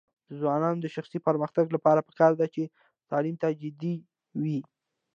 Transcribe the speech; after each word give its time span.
د 0.29 0.31
ځوانانو 0.41 0.77
د 0.81 0.87
شخصي 0.95 1.19
پرمختګ 1.27 1.65
لپاره 1.75 2.05
پکار 2.09 2.31
ده 2.39 2.45
چې 2.53 2.63
تعلیم 3.09 3.35
ته 3.41 3.47
جدي 3.61 3.95
وي. 4.41 4.59